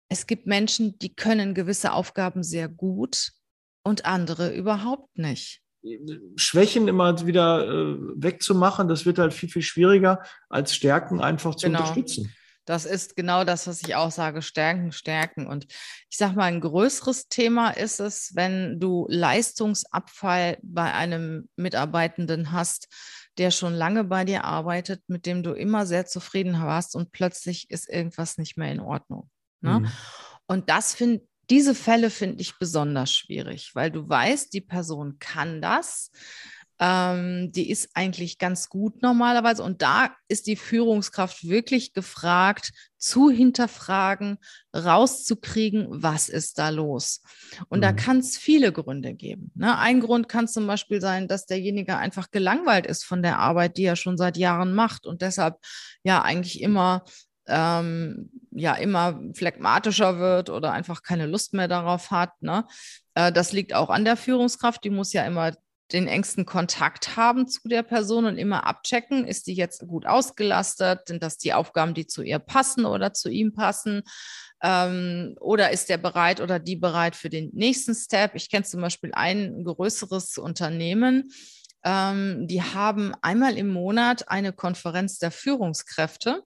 es 0.09 0.27
gibt 0.27 0.45
Menschen, 0.45 0.99
die 0.99 1.15
können 1.15 1.53
gewisse 1.53 1.93
Aufgaben 1.93 2.43
sehr 2.43 2.67
gut 2.67 3.31
und 3.83 4.05
andere 4.05 4.53
überhaupt 4.53 5.17
nicht. 5.17 5.61
Schwächen 6.35 6.87
immer 6.87 7.25
wieder 7.25 7.67
äh, 7.67 7.95
wegzumachen, 8.15 8.87
das 8.87 9.05
wird 9.05 9.19
halt 9.19 9.33
viel, 9.33 9.49
viel 9.49 9.61
schwieriger, 9.61 10.21
als 10.49 10.75
Stärken 10.75 11.19
einfach 11.21 11.55
zu 11.55 11.67
genau. 11.67 11.79
unterstützen. 11.79 12.33
Das 12.65 12.85
ist 12.85 13.15
genau 13.15 13.43
das, 13.43 13.65
was 13.65 13.81
ich 13.81 13.95
auch 13.95 14.11
sage, 14.11 14.41
Stärken, 14.41 14.91
Stärken. 14.91 15.47
Und 15.47 15.65
ich 16.09 16.17
sage 16.17 16.35
mal, 16.35 16.45
ein 16.45 16.61
größeres 16.61 17.27
Thema 17.27 17.71
ist 17.71 17.99
es, 17.99 18.35
wenn 18.35 18.79
du 18.79 19.07
Leistungsabfall 19.09 20.59
bei 20.61 20.93
einem 20.93 21.49
Mitarbeitenden 21.55 22.51
hast, 22.51 22.87
der 23.37 23.49
schon 23.49 23.73
lange 23.73 24.03
bei 24.03 24.25
dir 24.25 24.43
arbeitet, 24.45 25.01
mit 25.07 25.25
dem 25.25 25.41
du 25.41 25.53
immer 25.53 25.85
sehr 25.85 26.05
zufrieden 26.05 26.61
warst 26.61 26.95
und 26.95 27.11
plötzlich 27.11 27.69
ist 27.71 27.89
irgendwas 27.89 28.37
nicht 28.37 28.57
mehr 28.57 28.71
in 28.71 28.79
Ordnung. 28.79 29.29
Ne? 29.61 29.79
Mhm. 29.79 29.91
Und 30.45 30.69
das 30.69 30.93
finde 30.93 31.25
diese 31.49 31.75
Fälle 31.75 32.09
finde 32.09 32.41
ich 32.41 32.57
besonders 32.57 33.13
schwierig, 33.13 33.71
weil 33.73 33.91
du 33.91 34.07
weißt, 34.07 34.53
die 34.53 34.61
Person 34.61 35.17
kann 35.19 35.61
das. 35.61 36.11
Ähm, 36.83 37.51
die 37.51 37.69
ist 37.69 37.91
eigentlich 37.93 38.39
ganz 38.39 38.67
gut 38.67 39.03
normalerweise. 39.03 39.61
Und 39.61 39.83
da 39.83 40.15
ist 40.27 40.47
die 40.47 40.55
Führungskraft 40.55 41.47
wirklich 41.47 41.93
gefragt, 41.93 42.71
zu 42.97 43.29
hinterfragen, 43.29 44.39
rauszukriegen, 44.75 45.87
was 45.89 46.27
ist 46.27 46.57
da 46.57 46.69
los. 46.69 47.21
Und 47.69 47.79
mhm. 47.79 47.81
da 47.83 47.93
kann 47.93 48.17
es 48.17 48.35
viele 48.35 48.71
Gründe 48.71 49.13
geben. 49.13 49.51
Ne? 49.53 49.77
Ein 49.77 49.99
Grund 49.99 50.27
kann 50.27 50.47
zum 50.47 50.65
Beispiel 50.65 51.01
sein, 51.01 51.27
dass 51.27 51.45
derjenige 51.45 51.97
einfach 51.97 52.31
gelangweilt 52.31 52.87
ist 52.87 53.05
von 53.05 53.21
der 53.21 53.37
Arbeit, 53.37 53.77
die 53.77 53.83
er 53.83 53.95
schon 53.95 54.17
seit 54.17 54.35
Jahren 54.35 54.73
macht 54.73 55.05
und 55.05 55.21
deshalb 55.21 55.59
ja 56.03 56.23
eigentlich 56.23 56.61
immer 56.61 57.03
ähm, 57.51 58.31
ja 58.51 58.73
immer 58.75 59.19
phlegmatischer 59.33 60.17
wird 60.19 60.49
oder 60.49 60.71
einfach 60.71 61.03
keine 61.03 61.25
Lust 61.25 61.53
mehr 61.53 61.67
darauf 61.67 62.11
hat. 62.11 62.41
Ne? 62.41 62.65
Äh, 63.13 63.31
das 63.31 63.51
liegt 63.51 63.73
auch 63.73 63.89
an 63.89 64.05
der 64.05 64.17
Führungskraft. 64.17 64.83
Die 64.83 64.89
muss 64.89 65.13
ja 65.13 65.25
immer 65.25 65.51
den 65.91 66.07
engsten 66.07 66.45
Kontakt 66.45 67.17
haben 67.17 67.47
zu 67.47 67.67
der 67.67 67.83
Person 67.83 68.25
und 68.25 68.37
immer 68.37 68.65
abchecken, 68.65 69.27
ist 69.27 69.47
die 69.47 69.53
jetzt 69.53 69.85
gut 69.87 70.05
ausgelastet, 70.05 71.07
sind 71.07 71.21
das 71.21 71.37
die 71.37 71.53
Aufgaben, 71.53 71.93
die 71.93 72.07
zu 72.07 72.23
ihr 72.23 72.39
passen 72.39 72.85
oder 72.85 73.13
zu 73.13 73.29
ihm 73.29 73.53
passen, 73.53 74.03
ähm, 74.63 75.35
oder 75.39 75.71
ist 75.71 75.89
der 75.89 75.97
bereit 75.97 76.39
oder 76.39 76.59
die 76.59 76.75
bereit 76.75 77.15
für 77.15 77.29
den 77.29 77.49
nächsten 77.53 77.95
Step? 77.95 78.35
Ich 78.35 78.49
kenne 78.49 78.63
zum 78.63 78.81
Beispiel 78.81 79.11
ein 79.13 79.63
größeres 79.63 80.37
Unternehmen, 80.37 81.31
ähm, 81.83 82.47
die 82.47 82.61
haben 82.61 83.13
einmal 83.21 83.57
im 83.57 83.69
Monat 83.69 84.29
eine 84.29 84.53
Konferenz 84.53 85.17
der 85.17 85.31
Führungskräfte 85.31 86.43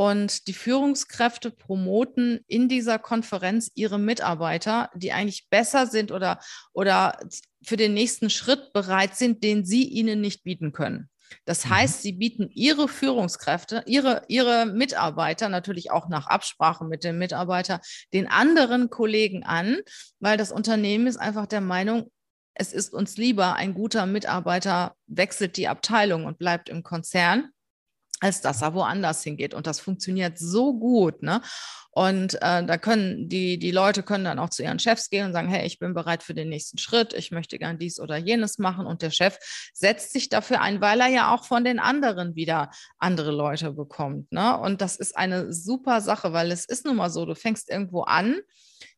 und 0.00 0.46
die 0.46 0.54
Führungskräfte 0.54 1.50
promoten 1.50 2.40
in 2.46 2.70
dieser 2.70 2.98
Konferenz 2.98 3.70
ihre 3.74 3.98
Mitarbeiter, 3.98 4.88
die 4.94 5.12
eigentlich 5.12 5.50
besser 5.50 5.86
sind 5.86 6.10
oder, 6.10 6.40
oder 6.72 7.18
für 7.62 7.76
den 7.76 7.92
nächsten 7.92 8.30
Schritt 8.30 8.72
bereit 8.72 9.14
sind, 9.14 9.44
den 9.44 9.66
sie 9.66 9.84
ihnen 9.84 10.22
nicht 10.22 10.42
bieten 10.42 10.72
können. 10.72 11.10
Das 11.44 11.66
mhm. 11.66 11.70
heißt, 11.70 12.00
sie 12.00 12.12
bieten 12.12 12.48
ihre 12.48 12.88
Führungskräfte, 12.88 13.84
ihre, 13.84 14.22
ihre 14.28 14.64
Mitarbeiter, 14.64 15.50
natürlich 15.50 15.90
auch 15.90 16.08
nach 16.08 16.28
Absprache 16.28 16.86
mit 16.86 17.04
dem 17.04 17.18
Mitarbeiter, 17.18 17.82
den 18.14 18.26
anderen 18.26 18.88
Kollegen 18.88 19.44
an, 19.44 19.80
weil 20.18 20.38
das 20.38 20.50
Unternehmen 20.50 21.08
ist 21.08 21.18
einfach 21.18 21.44
der 21.44 21.60
Meinung, 21.60 22.10
es 22.54 22.72
ist 22.72 22.94
uns 22.94 23.18
lieber, 23.18 23.56
ein 23.56 23.74
guter 23.74 24.06
Mitarbeiter 24.06 24.96
wechselt 25.06 25.58
die 25.58 25.68
Abteilung 25.68 26.24
und 26.24 26.38
bleibt 26.38 26.70
im 26.70 26.82
Konzern, 26.82 27.50
als 28.20 28.40
dass 28.40 28.62
er 28.62 28.74
woanders 28.74 29.22
hingeht. 29.22 29.54
Und 29.54 29.66
das 29.66 29.80
funktioniert 29.80 30.38
so 30.38 30.78
gut. 30.78 31.22
Ne? 31.22 31.40
Und 31.92 32.34
äh, 32.36 32.64
da 32.64 32.78
können 32.78 33.28
die, 33.28 33.58
die 33.58 33.72
Leute 33.72 34.02
können 34.02 34.24
dann 34.24 34.38
auch 34.38 34.50
zu 34.50 34.62
ihren 34.62 34.78
Chefs 34.78 35.10
gehen 35.10 35.26
und 35.26 35.32
sagen, 35.32 35.48
hey, 35.48 35.66
ich 35.66 35.78
bin 35.78 35.92
bereit 35.92 36.22
für 36.22 36.34
den 36.34 36.48
nächsten 36.48 36.78
Schritt, 36.78 37.12
ich 37.14 37.32
möchte 37.32 37.58
gern 37.58 37.78
dies 37.78 37.98
oder 37.98 38.16
jenes 38.16 38.58
machen. 38.58 38.86
Und 38.86 39.02
der 39.02 39.10
Chef 39.10 39.38
setzt 39.72 40.12
sich 40.12 40.28
dafür 40.28 40.60
ein, 40.60 40.80
weil 40.80 41.00
er 41.00 41.08
ja 41.08 41.34
auch 41.34 41.44
von 41.44 41.64
den 41.64 41.80
anderen 41.80 42.36
wieder 42.36 42.70
andere 42.98 43.32
Leute 43.32 43.72
bekommt. 43.72 44.30
Ne? 44.30 44.56
Und 44.58 44.80
das 44.80 44.96
ist 44.96 45.16
eine 45.16 45.52
super 45.52 46.00
Sache, 46.00 46.32
weil 46.32 46.52
es 46.52 46.64
ist 46.64 46.84
nun 46.84 46.96
mal 46.96 47.10
so, 47.10 47.26
du 47.26 47.34
fängst 47.34 47.70
irgendwo 47.70 48.02
an 48.02 48.40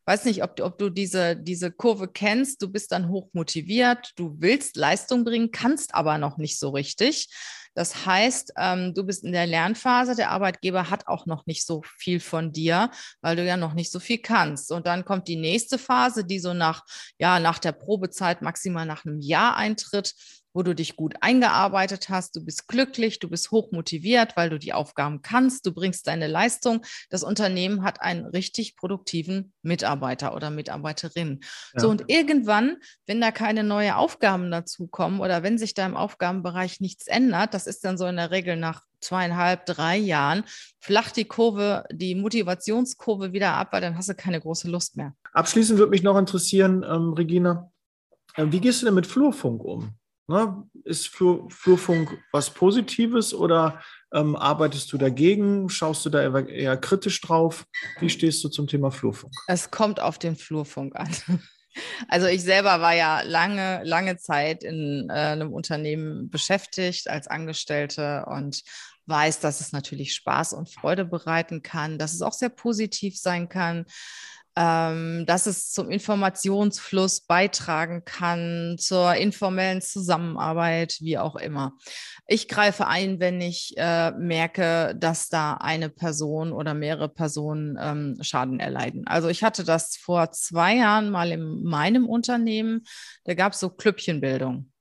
weiß 0.04 0.24
nicht, 0.24 0.42
ob 0.42 0.56
du, 0.56 0.64
ob 0.64 0.78
du 0.78 0.90
diese, 0.90 1.36
diese 1.36 1.70
Kurve 1.70 2.08
kennst. 2.08 2.62
Du 2.62 2.68
bist 2.68 2.92
dann 2.92 3.08
hoch 3.08 3.28
motiviert, 3.32 4.12
du 4.16 4.34
willst 4.38 4.76
Leistung 4.76 5.24
bringen, 5.24 5.50
kannst 5.52 5.94
aber 5.94 6.18
noch 6.18 6.38
nicht 6.38 6.58
so 6.58 6.70
richtig. 6.70 7.28
Das 7.74 8.06
heißt, 8.06 8.52
ähm, 8.56 8.94
du 8.94 9.04
bist 9.04 9.24
in 9.24 9.32
der 9.32 9.46
Lernphase, 9.46 10.14
der 10.14 10.30
Arbeitgeber 10.30 10.90
hat 10.90 11.06
auch 11.06 11.26
noch 11.26 11.46
nicht 11.46 11.66
so 11.66 11.82
viel 11.98 12.20
von 12.20 12.52
dir, 12.52 12.90
weil 13.20 13.36
du 13.36 13.44
ja 13.44 13.56
noch 13.56 13.74
nicht 13.74 13.90
so 13.90 14.00
viel 14.00 14.18
kannst. 14.18 14.70
Und 14.72 14.86
dann 14.86 15.04
kommt 15.04 15.28
die 15.28 15.36
nächste 15.36 15.78
Phase, 15.78 16.24
die 16.24 16.38
so 16.38 16.54
nach, 16.54 16.84
ja, 17.18 17.40
nach 17.40 17.58
der 17.58 17.72
Probezeit 17.72 18.42
maximal 18.42 18.86
nach 18.86 19.04
einem 19.04 19.20
Jahr 19.20 19.56
eintritt 19.56 20.14
wo 20.54 20.62
du 20.62 20.74
dich 20.74 20.96
gut 20.96 21.14
eingearbeitet 21.20 22.08
hast, 22.08 22.36
du 22.36 22.44
bist 22.44 22.68
glücklich, 22.68 23.18
du 23.18 23.28
bist 23.28 23.50
hoch 23.50 23.72
motiviert, 23.72 24.36
weil 24.36 24.50
du 24.50 24.58
die 24.58 24.72
Aufgaben 24.72 25.22
kannst, 25.22 25.66
du 25.66 25.72
bringst 25.72 26.06
deine 26.06 26.26
Leistung. 26.26 26.84
Das 27.10 27.22
Unternehmen 27.22 27.82
hat 27.82 28.00
einen 28.00 28.26
richtig 28.26 28.76
produktiven 28.76 29.52
Mitarbeiter 29.62 30.34
oder 30.34 30.50
Mitarbeiterin. 30.50 31.40
Ja. 31.74 31.80
So 31.80 31.90
und 31.90 32.04
irgendwann, 32.08 32.76
wenn 33.06 33.20
da 33.20 33.30
keine 33.30 33.64
neuen 33.64 33.92
Aufgaben 33.92 34.50
dazukommen 34.50 35.20
oder 35.20 35.42
wenn 35.42 35.58
sich 35.58 35.74
da 35.74 35.86
im 35.86 35.96
Aufgabenbereich 35.96 36.80
nichts 36.80 37.06
ändert, 37.06 37.54
das 37.54 37.66
ist 37.66 37.84
dann 37.84 37.98
so 37.98 38.06
in 38.06 38.16
der 38.16 38.30
Regel 38.30 38.56
nach 38.56 38.82
zweieinhalb, 39.02 39.66
drei 39.66 39.96
Jahren, 39.96 40.44
flacht 40.78 41.16
die 41.16 41.24
Kurve, 41.24 41.84
die 41.92 42.14
Motivationskurve 42.14 43.32
wieder 43.32 43.54
ab, 43.54 43.72
weil 43.72 43.80
dann 43.80 43.96
hast 43.96 44.08
du 44.08 44.14
keine 44.14 44.40
große 44.40 44.70
Lust 44.70 44.96
mehr. 44.96 45.14
Abschließend 45.32 45.78
würde 45.78 45.90
mich 45.90 46.02
noch 46.02 46.16
interessieren, 46.16 46.84
ähm, 46.88 47.12
Regina, 47.12 47.70
äh, 48.36 48.46
wie 48.48 48.60
gehst 48.60 48.82
du 48.82 48.86
denn 48.86 48.94
mit 48.94 49.06
Flurfunk 49.06 49.64
um? 49.64 49.94
Ne? 50.32 50.66
Ist 50.84 51.08
Flur, 51.08 51.46
Flurfunk 51.50 52.18
was 52.32 52.48
Positives 52.48 53.34
oder 53.34 53.82
ähm, 54.14 54.34
arbeitest 54.34 54.90
du 54.92 54.96
dagegen? 54.96 55.68
Schaust 55.68 56.06
du 56.06 56.10
da 56.10 56.22
eher, 56.22 56.48
eher 56.48 56.76
kritisch 56.78 57.20
drauf? 57.20 57.66
Wie 58.00 58.08
stehst 58.08 58.42
du 58.42 58.48
zum 58.48 58.66
Thema 58.66 58.90
Flurfunk? 58.90 59.32
Es 59.46 59.70
kommt 59.70 60.00
auf 60.00 60.18
den 60.18 60.36
Flurfunk 60.36 60.96
an. 60.96 61.14
Also 62.06 62.26
ich 62.26 62.42
selber 62.42 62.82
war 62.82 62.94
ja 62.94 63.22
lange, 63.22 63.80
lange 63.84 64.18
Zeit 64.18 64.62
in 64.62 65.08
äh, 65.08 65.14
einem 65.14 65.54
Unternehmen 65.54 66.28
beschäftigt 66.28 67.08
als 67.08 67.28
Angestellte 67.28 68.26
und 68.26 68.62
weiß, 69.06 69.40
dass 69.40 69.60
es 69.60 69.72
natürlich 69.72 70.14
Spaß 70.14 70.52
und 70.52 70.68
Freude 70.68 71.06
bereiten 71.06 71.62
kann, 71.62 71.98
dass 71.98 72.12
es 72.12 72.20
auch 72.20 72.34
sehr 72.34 72.50
positiv 72.50 73.18
sein 73.18 73.48
kann 73.48 73.86
ähm, 74.56 75.24
dass 75.26 75.46
es 75.46 75.72
zum 75.72 75.90
Informationsfluss 75.90 77.22
beitragen 77.22 78.04
kann, 78.04 78.76
zur 78.78 79.14
informellen 79.14 79.80
Zusammenarbeit, 79.80 80.98
wie 81.00 81.18
auch 81.18 81.36
immer. 81.36 81.72
Ich 82.26 82.48
greife 82.48 82.86
ein, 82.86 83.18
wenn 83.18 83.40
ich 83.40 83.74
äh, 83.76 84.10
merke, 84.12 84.94
dass 84.98 85.28
da 85.28 85.54
eine 85.54 85.88
Person 85.88 86.52
oder 86.52 86.74
mehrere 86.74 87.08
Personen 87.08 87.78
ähm, 87.80 88.18
Schaden 88.20 88.60
erleiden. 88.60 89.06
Also 89.06 89.28
ich 89.28 89.42
hatte 89.42 89.64
das 89.64 89.96
vor 89.96 90.32
zwei 90.32 90.76
Jahren 90.76 91.10
mal 91.10 91.32
in 91.32 91.62
meinem 91.62 92.08
Unternehmen. 92.08 92.82
Da 93.24 93.34
gab 93.34 93.54
es 93.54 93.60
so 93.60 93.70
Klüppchenbildung. 93.70 94.72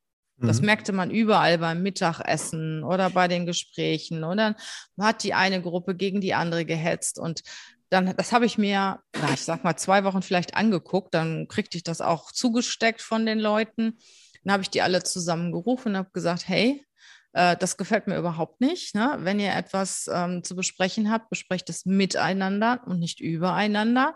Das 0.42 0.60
mhm. 0.60 0.66
merkte 0.66 0.92
man 0.92 1.12
überall 1.12 1.60
beim 1.60 1.84
Mittagessen 1.84 2.84
oder 2.84 3.12
bei 3.12 3.28
den 3.28 3.46
Gesprächen. 3.46 4.24
Und 4.24 4.38
dann 4.38 4.56
hat 5.00 5.24
die 5.24 5.34
eine 5.34 5.62
Gruppe 5.62 5.96
gegen 5.96 6.20
die 6.20 6.34
andere 6.34 6.66
gehetzt. 6.66 7.20
Und 7.20 7.44
dann, 7.92 8.16
das 8.16 8.32
habe 8.32 8.46
ich 8.46 8.58
mir, 8.58 9.02
na, 9.14 9.34
ich 9.34 9.42
sag 9.42 9.66
mal, 9.66 9.76
zwei 9.76 10.06
Wochen 10.06 10.22
vielleicht 10.22 10.56
angeguckt. 10.56 11.14
Dann 11.14 11.48
kriegte 11.50 11.78
ich 11.78 11.84
das 11.84 12.00
auch 12.00 12.32
zugesteckt 12.32 13.02
von 13.02 13.26
den 13.26 13.38
Leuten. 13.38 14.00
Dann 14.44 14.54
habe 14.54 14.64
ich 14.64 14.70
die 14.70 14.82
alle 14.82 15.04
zusammen 15.04 15.52
gerufen 15.52 15.90
und 15.90 15.98
habe 15.98 16.10
gesagt, 16.14 16.48
hey, 16.48 16.86
äh, 17.34 17.58
das 17.58 17.76
gefällt 17.76 18.08
mir 18.08 18.18
überhaupt 18.18 18.62
nicht. 18.62 18.96
Ne? 18.96 19.18
Wenn 19.20 19.42
ihr 19.42 19.54
etwas 19.54 20.10
ähm, 20.12 20.42
zu 20.42 20.56
besprechen 20.56 21.12
habt, 21.12 21.30
besprecht 21.30 21.70
es 21.70 21.86
miteinander 21.86 22.82
und 22.86 23.00
nicht 23.00 23.20
übereinander. 23.20 24.16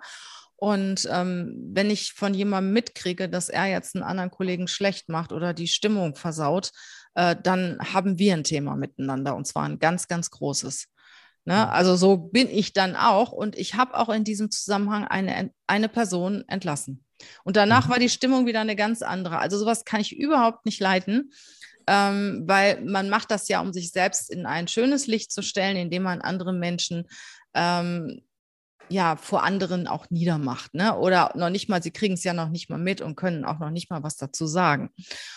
Und 0.55 1.05
ähm, 1.12 1.53
wenn 1.74 1.89
ich 1.89 2.13
von 2.13 2.34
jemandem 2.34 2.72
mitkriege, 2.72 3.27
dass 3.27 3.50
er 3.50 3.65
jetzt 3.65 3.94
einen 3.94 4.05
anderen 4.05 4.32
Kollegen 4.32 4.70
schlecht 4.70 5.10
macht 5.10 5.34
oder 5.34 5.53
die 5.53 5.67
Stimmung 5.67 6.15
versaut, 6.15 6.72
äh, 7.15 7.36
dann 7.44 7.77
haben 7.82 8.20
wir 8.20 8.34
ein 8.34 8.46
Thema 8.46 8.77
miteinander 8.77 9.36
und 9.36 9.46
zwar 9.46 9.63
ein 9.63 9.79
ganz, 9.79 10.08
ganz 10.08 10.32
großes. 10.32 10.88
Ne? 11.45 11.55
Mhm. 11.55 11.69
Also 11.71 11.95
so 11.95 12.17
bin 12.17 12.49
ich 12.49 12.73
dann 12.73 12.95
auch 12.95 13.31
und 13.31 13.57
ich 13.57 13.75
habe 13.75 13.97
auch 13.97 14.09
in 14.09 14.23
diesem 14.23 14.51
Zusammenhang 14.51 15.05
eine, 15.05 15.51
eine 15.67 15.89
Person 15.89 16.43
entlassen. 16.47 17.03
Und 17.43 17.55
danach 17.55 17.87
mhm. 17.87 17.91
war 17.91 17.99
die 17.99 18.09
Stimmung 18.09 18.45
wieder 18.45 18.61
eine 18.61 18.75
ganz 18.75 19.01
andere. 19.01 19.39
Also 19.39 19.57
sowas 19.57 19.85
kann 19.85 20.01
ich 20.01 20.15
überhaupt 20.17 20.65
nicht 20.65 20.79
leiten, 20.79 21.31
ähm, 21.87 22.43
weil 22.45 22.81
man 22.81 23.09
macht 23.09 23.31
das 23.31 23.47
ja, 23.47 23.61
um 23.61 23.71
sich 23.71 23.91
selbst 23.91 24.29
in 24.31 24.45
ein 24.45 24.67
schönes 24.67 25.07
Licht 25.07 25.31
zu 25.31 25.41
stellen, 25.41 25.77
indem 25.77 26.03
man 26.03 26.21
andere 26.21 26.51
Menschen 26.51 27.07
ähm, 27.53 28.21
ja 28.89 29.15
vor 29.15 29.44
anderen 29.44 29.88
auch 29.88 30.10
niedermacht, 30.10 30.74
ne? 30.74 30.98
Oder 30.98 31.32
noch 31.36 31.50
nicht 31.50 31.70
mal, 31.70 31.82
sie 31.82 31.92
kriegen 31.92 32.15
es 32.15 32.24
ja 32.24 32.34
noch 32.34 32.50
nicht 32.50 32.70
mal 32.70 32.80
mit 32.80 33.01
und 33.01 33.15
können 33.15 33.46
auch 33.46 33.60
noch 33.60 33.72
nicht 33.72 33.89
mal 33.89 34.04
was 34.04 34.18
dazu 34.18 34.48
sagen. 34.48 34.89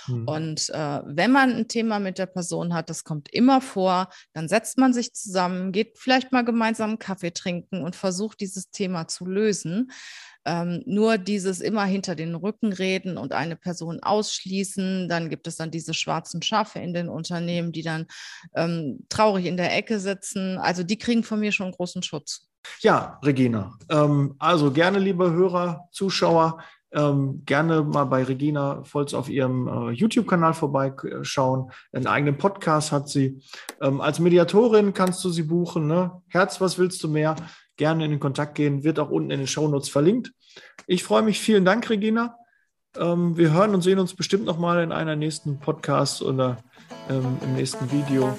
Mhm. 0.06 0.28
Und 0.28 0.70
äh, 0.70 1.00
wenn 1.04 1.32
man 1.32 1.52
ein 1.52 1.68
Thema 1.68 1.98
mit 1.98 2.18
der 2.18 2.26
Person 2.26 2.74
hat, 2.74 2.90
das 2.90 3.04
kommt 3.04 3.32
immer 3.32 3.60
vor, 3.60 4.08
dann 4.32 4.48
setzt 4.48 4.78
man 4.78 4.92
sich 4.92 5.14
zusammen, 5.14 5.72
geht 5.72 5.98
vielleicht 5.98 6.32
mal 6.32 6.44
gemeinsam 6.44 6.90
einen 6.90 6.98
Kaffee 6.98 7.32
trinken 7.32 7.82
und 7.82 7.96
versucht 7.96 8.40
dieses 8.40 8.70
Thema 8.70 9.08
zu 9.08 9.26
lösen. 9.26 9.90
Ähm, 10.44 10.82
nur 10.86 11.18
dieses 11.18 11.60
immer 11.60 11.84
hinter 11.84 12.14
den 12.14 12.34
Rücken 12.34 12.72
reden 12.72 13.18
und 13.18 13.32
eine 13.32 13.54
Person 13.54 14.00
ausschließen, 14.02 15.06
dann 15.08 15.28
gibt 15.28 15.46
es 15.46 15.56
dann 15.56 15.70
diese 15.70 15.92
schwarzen 15.92 16.40
Schafe 16.40 16.78
in 16.78 16.94
den 16.94 17.10
Unternehmen, 17.10 17.70
die 17.70 17.82
dann 17.82 18.06
ähm, 18.54 19.04
traurig 19.10 19.44
in 19.44 19.58
der 19.58 19.76
Ecke 19.76 20.00
sitzen. 20.00 20.56
Also 20.56 20.84
die 20.84 20.96
kriegen 20.98 21.22
von 21.22 21.40
mir 21.40 21.52
schon 21.52 21.72
großen 21.72 22.02
Schutz. 22.02 22.47
Ja, 22.80 23.18
Regina. 23.24 23.72
Ähm, 23.88 24.34
also 24.38 24.70
gerne, 24.70 24.98
liebe 24.98 25.30
Hörer, 25.30 25.88
Zuschauer, 25.90 26.58
ähm, 26.92 27.42
gerne 27.44 27.82
mal 27.82 28.04
bei 28.04 28.22
Regina 28.22 28.82
Volz 28.84 29.12
auf 29.12 29.28
ihrem 29.28 29.68
äh, 29.68 29.90
YouTube-Kanal 29.90 30.54
vorbeischauen. 30.54 31.70
Einen 31.92 32.06
eigenen 32.06 32.38
Podcast 32.38 32.92
hat 32.92 33.08
sie. 33.08 33.40
Ähm, 33.80 34.00
als 34.00 34.20
Mediatorin 34.20 34.94
kannst 34.94 35.22
du 35.24 35.30
sie 35.30 35.42
buchen. 35.42 35.86
Ne? 35.86 36.12
Herz, 36.28 36.60
was 36.60 36.78
willst 36.78 37.02
du 37.02 37.08
mehr? 37.08 37.36
Gerne 37.76 38.04
in 38.04 38.10
den 38.10 38.20
Kontakt 38.20 38.54
gehen. 38.54 38.84
Wird 38.84 38.98
auch 38.98 39.10
unten 39.10 39.30
in 39.30 39.38
den 39.38 39.46
Shownotes 39.46 39.88
verlinkt. 39.88 40.32
Ich 40.86 41.04
freue 41.04 41.22
mich. 41.22 41.40
Vielen 41.40 41.64
Dank, 41.64 41.88
Regina. 41.90 42.36
Ähm, 42.96 43.36
wir 43.36 43.52
hören 43.52 43.74
und 43.74 43.82
sehen 43.82 43.98
uns 43.98 44.14
bestimmt 44.14 44.46
noch 44.46 44.58
mal 44.58 44.82
in 44.82 44.92
einer 44.92 45.14
nächsten 45.14 45.60
Podcast 45.60 46.22
oder 46.22 46.56
ähm, 47.10 47.36
im 47.42 47.54
nächsten 47.54 47.90
Video. 47.92 48.36